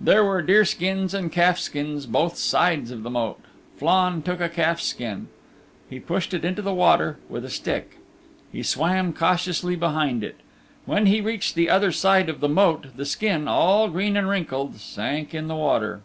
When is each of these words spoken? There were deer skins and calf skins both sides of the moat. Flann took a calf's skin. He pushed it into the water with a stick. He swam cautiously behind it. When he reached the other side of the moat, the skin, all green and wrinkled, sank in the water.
There 0.00 0.22
were 0.24 0.40
deer 0.40 0.64
skins 0.64 1.12
and 1.12 1.32
calf 1.32 1.58
skins 1.58 2.06
both 2.06 2.36
sides 2.36 2.92
of 2.92 3.02
the 3.02 3.10
moat. 3.10 3.40
Flann 3.76 4.22
took 4.22 4.40
a 4.40 4.48
calf's 4.48 4.84
skin. 4.84 5.26
He 5.90 5.98
pushed 5.98 6.32
it 6.32 6.44
into 6.44 6.62
the 6.62 6.72
water 6.72 7.18
with 7.28 7.44
a 7.44 7.50
stick. 7.50 7.98
He 8.52 8.62
swam 8.62 9.12
cautiously 9.12 9.74
behind 9.74 10.22
it. 10.22 10.36
When 10.86 11.06
he 11.06 11.20
reached 11.20 11.56
the 11.56 11.70
other 11.70 11.90
side 11.90 12.28
of 12.28 12.38
the 12.38 12.48
moat, 12.48 12.96
the 12.96 13.04
skin, 13.04 13.48
all 13.48 13.88
green 13.88 14.16
and 14.16 14.28
wrinkled, 14.28 14.76
sank 14.78 15.34
in 15.34 15.48
the 15.48 15.56
water. 15.56 16.02